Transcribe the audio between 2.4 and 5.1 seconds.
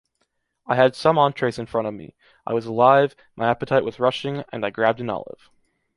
I was alive, my appetite was rushing, and I grabbed